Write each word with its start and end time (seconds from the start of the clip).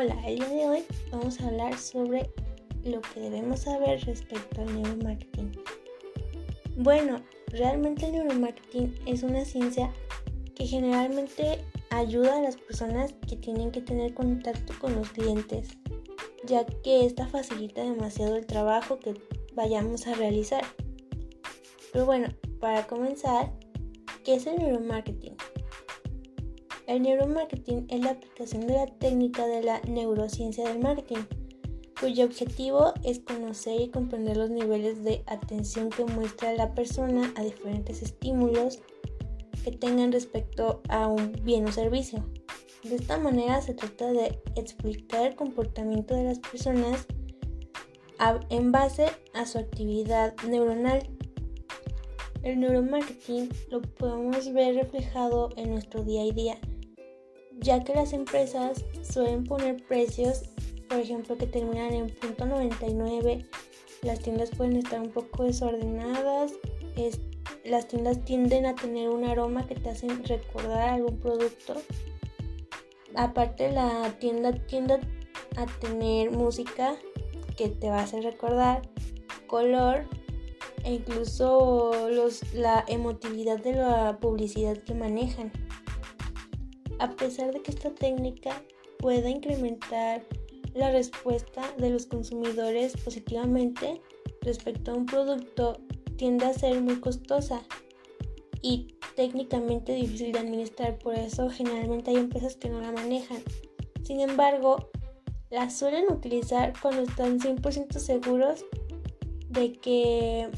Hola, 0.00 0.16
el 0.28 0.36
día 0.36 0.48
de 0.48 0.68
hoy 0.68 0.84
vamos 1.10 1.40
a 1.40 1.48
hablar 1.48 1.76
sobre 1.76 2.30
lo 2.84 3.00
que 3.00 3.18
debemos 3.18 3.62
saber 3.62 4.00
respecto 4.04 4.60
al 4.60 4.72
neuromarketing. 4.72 5.50
Bueno, 6.76 7.20
realmente 7.48 8.06
el 8.06 8.12
neuromarketing 8.12 8.94
es 9.06 9.24
una 9.24 9.44
ciencia 9.44 9.92
que 10.54 10.66
generalmente 10.68 11.64
ayuda 11.90 12.36
a 12.36 12.42
las 12.42 12.56
personas 12.56 13.12
que 13.26 13.34
tienen 13.34 13.72
que 13.72 13.80
tener 13.80 14.14
contacto 14.14 14.72
con 14.78 14.94
los 14.94 15.10
clientes, 15.10 15.70
ya 16.46 16.64
que 16.64 17.04
esta 17.04 17.26
facilita 17.26 17.82
demasiado 17.82 18.36
el 18.36 18.46
trabajo 18.46 19.00
que 19.00 19.14
vayamos 19.54 20.06
a 20.06 20.14
realizar. 20.14 20.62
Pero 21.92 22.06
bueno, 22.06 22.28
para 22.60 22.86
comenzar, 22.86 23.52
¿qué 24.22 24.36
es 24.36 24.46
el 24.46 24.58
neuromarketing? 24.58 25.34
El 26.88 27.02
neuromarketing 27.02 27.86
es 27.90 28.00
la 28.00 28.12
aplicación 28.12 28.66
de 28.66 28.72
la 28.72 28.86
técnica 28.86 29.46
de 29.46 29.62
la 29.62 29.78
neurociencia 29.82 30.66
del 30.66 30.78
marketing, 30.78 31.22
cuyo 32.00 32.24
objetivo 32.24 32.94
es 33.04 33.18
conocer 33.18 33.78
y 33.78 33.90
comprender 33.90 34.38
los 34.38 34.48
niveles 34.48 35.04
de 35.04 35.22
atención 35.26 35.90
que 35.90 36.06
muestra 36.06 36.54
la 36.54 36.72
persona 36.74 37.30
a 37.36 37.42
diferentes 37.42 38.00
estímulos 38.00 38.78
que 39.62 39.72
tengan 39.72 40.12
respecto 40.12 40.80
a 40.88 41.08
un 41.08 41.32
bien 41.42 41.66
o 41.66 41.72
servicio. 41.72 42.24
De 42.82 42.94
esta 42.94 43.18
manera 43.18 43.60
se 43.60 43.74
trata 43.74 44.10
de 44.10 44.40
explicar 44.56 45.26
el 45.26 45.36
comportamiento 45.36 46.14
de 46.14 46.24
las 46.24 46.38
personas 46.38 47.06
en 48.48 48.72
base 48.72 49.08
a 49.34 49.44
su 49.44 49.58
actividad 49.58 50.34
neuronal. 50.48 51.06
El 52.42 52.60
neuromarketing 52.60 53.50
lo 53.68 53.82
podemos 53.82 54.50
ver 54.54 54.76
reflejado 54.76 55.50
en 55.56 55.72
nuestro 55.72 56.02
día 56.02 56.22
a 56.22 56.32
día 56.32 56.58
ya 57.60 57.82
que 57.82 57.94
las 57.94 58.12
empresas 58.12 58.84
suelen 59.02 59.44
poner 59.44 59.84
precios, 59.86 60.42
por 60.88 60.98
ejemplo, 60.98 61.36
que 61.36 61.46
terminan 61.46 61.92
en 61.92 62.06
punto 62.08 62.44
.99, 62.46 63.46
las 64.02 64.20
tiendas 64.20 64.50
pueden 64.50 64.76
estar 64.76 65.00
un 65.00 65.10
poco 65.10 65.44
desordenadas, 65.44 66.52
las 67.64 67.88
tiendas 67.88 68.24
tienden 68.24 68.66
a 68.66 68.74
tener 68.74 69.08
un 69.08 69.24
aroma 69.24 69.66
que 69.66 69.74
te 69.74 69.90
hacen 69.90 70.24
recordar 70.24 70.88
algún 70.90 71.18
producto. 71.18 71.74
Aparte 73.14 73.72
la 73.72 74.14
tienda 74.18 74.52
tiende 74.52 75.00
a 75.56 75.66
tener 75.80 76.30
música 76.30 76.96
que 77.56 77.68
te 77.68 77.88
va 77.88 77.98
a 77.98 78.02
hacer 78.04 78.22
recordar, 78.22 78.82
color 79.46 80.04
e 80.84 80.94
incluso 80.94 82.08
la 82.54 82.84
emotividad 82.86 83.58
de 83.58 83.72
la 83.72 84.18
publicidad 84.20 84.78
que 84.78 84.94
manejan. 84.94 85.50
A 86.98 87.10
pesar 87.10 87.52
de 87.52 87.62
que 87.62 87.70
esta 87.70 87.90
técnica 87.90 88.62
pueda 88.98 89.30
incrementar 89.30 90.24
la 90.74 90.90
respuesta 90.90 91.62
de 91.78 91.90
los 91.90 92.06
consumidores 92.06 92.96
positivamente 92.96 94.00
respecto 94.42 94.92
a 94.92 94.94
un 94.94 95.06
producto, 95.06 95.80
tiende 96.16 96.46
a 96.46 96.52
ser 96.52 96.80
muy 96.80 97.00
costosa 97.00 97.62
y 98.62 98.88
técnicamente 99.14 99.94
difícil 99.94 100.32
de 100.32 100.40
administrar, 100.40 100.98
por 100.98 101.14
eso 101.14 101.50
generalmente 101.50 102.10
hay 102.10 102.16
empresas 102.16 102.56
que 102.56 102.68
no 102.68 102.80
la 102.80 102.92
manejan. 102.92 103.42
Sin 104.02 104.20
embargo, 104.20 104.90
la 105.50 105.70
suelen 105.70 106.10
utilizar 106.10 106.72
cuando 106.80 107.02
están 107.02 107.40
100% 107.40 107.98
seguros 107.98 108.64
de 109.48 109.72
que 109.72 110.48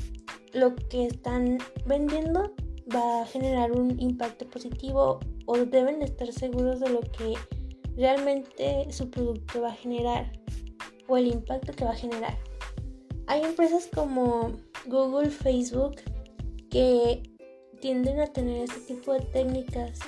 lo 0.53 0.75
que 0.77 1.07
están 1.07 1.59
vendiendo 1.87 2.53
va 2.95 3.23
a 3.23 3.27
generar 3.27 3.73
un 3.73 4.01
impacto 4.01 4.47
positivo 4.49 5.21
o 5.51 5.57
deben 5.65 6.01
estar 6.01 6.33
seguros 6.33 6.79
de 6.79 6.91
lo 6.91 7.01
que 7.01 7.35
realmente 7.97 8.87
su 8.93 9.11
producto 9.11 9.63
va 9.63 9.71
a 9.71 9.75
generar 9.75 10.31
o 11.09 11.17
el 11.17 11.27
impacto 11.27 11.73
que 11.73 11.85
va 11.85 11.91
a 11.91 11.97
generar. 11.97 12.39
Hay 13.27 13.43
empresas 13.43 13.89
como 13.93 14.53
Google, 14.87 15.29
Facebook 15.29 15.97
que 16.71 17.25
tienden 17.81 18.21
a 18.21 18.29
tener 18.29 18.63
este 18.63 18.95
tipo 18.95 19.13
de 19.13 19.23
técnicas. 19.23 19.99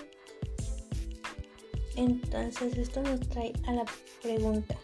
Entonces 1.97 2.79
esto 2.79 3.03
nos 3.03 3.19
trae 3.29 3.53
a 3.67 3.73
la 3.73 3.85
pregunta. 4.23 4.77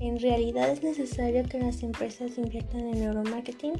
¿En 0.00 0.20
realidad 0.20 0.68
es 0.68 0.82
necesario 0.82 1.48
que 1.48 1.60
las 1.60 1.82
empresas 1.82 2.36
inviertan 2.36 2.88
en 2.88 3.00
neuromarketing? 3.00 3.72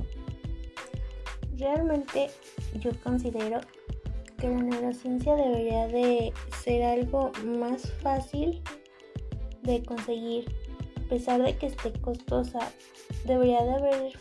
Realmente 1.59 2.31
yo 2.81 2.93
considero 3.03 3.61
que 4.37 4.49
la 4.49 4.57
neurociencia 4.57 5.35
debería 5.35 5.87
de 5.89 6.33
ser 6.63 6.83
algo 6.83 7.33
más 7.45 7.91
fácil 8.03 8.63
de 9.63 9.83
conseguir. 9.83 10.47
A 11.05 11.09
pesar 11.09 11.43
de 11.43 11.57
que 11.57 11.67
esté 11.67 11.93
costosa, 12.01 12.59
debería 13.25 13.63
de 13.63 13.75
haber... 13.75 14.13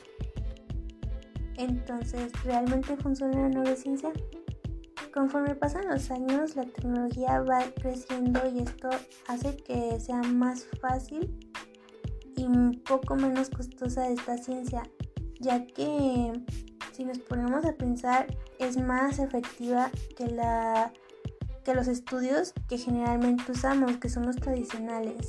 Entonces, 1.57 2.31
¿realmente 2.43 2.97
funciona 2.97 3.41
la 3.41 3.49
neurociencia? 3.49 4.11
Conforme 5.13 5.55
pasan 5.55 5.87
los 5.87 6.11
años, 6.11 6.57
la 6.57 6.65
tecnología 6.65 7.39
va 7.41 7.61
creciendo 7.81 8.41
y 8.53 8.59
esto 8.59 8.89
hace 9.27 9.55
que 9.55 9.97
sea 9.99 10.21
más 10.21 10.67
fácil 10.81 11.39
y 12.35 12.43
un 12.43 12.81
poco 12.85 13.15
menos 13.15 13.49
costosa 13.49 14.09
esta 14.09 14.37
ciencia, 14.37 14.83
ya 15.39 15.65
que 15.65 16.33
si 16.95 17.03
nos 17.03 17.19
ponemos 17.19 17.65
a 17.65 17.73
pensar, 17.73 18.25
es 18.57 18.77
más 18.77 19.19
efectiva 19.19 19.91
que, 20.15 20.27
la, 20.27 20.93
que 21.65 21.75
los 21.75 21.89
estudios 21.89 22.53
que 22.69 22.77
generalmente 22.77 23.51
usamos, 23.51 23.97
que 23.97 24.07
son 24.07 24.25
los 24.25 24.37
tradicionales. 24.37 25.15